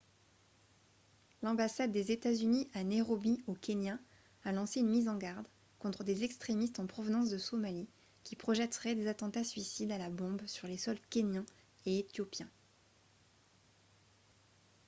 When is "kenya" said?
3.53-3.99